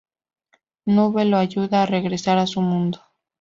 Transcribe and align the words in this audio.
Nube 0.87 1.25
lo 1.25 1.37
ayuda 1.37 1.83
a 1.83 1.85
regresar 1.85 2.39
a 2.39 2.47
su 2.47 2.59
mundo. 2.61 3.01